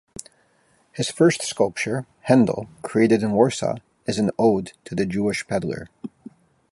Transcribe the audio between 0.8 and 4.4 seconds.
His first sculpture "Hendel," created in Warsaw, is an